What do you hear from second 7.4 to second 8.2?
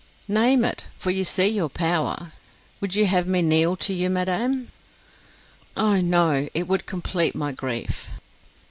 grief."